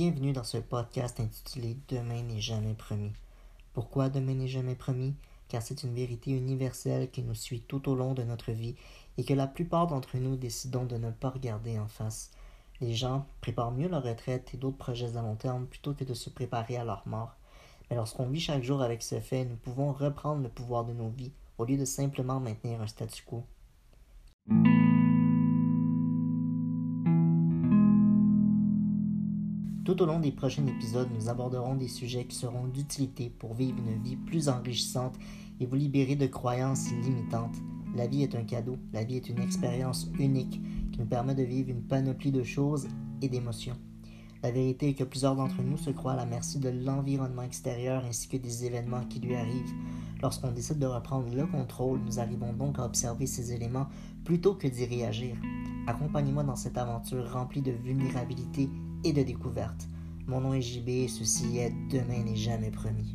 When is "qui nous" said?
7.10-7.34, 40.92-41.06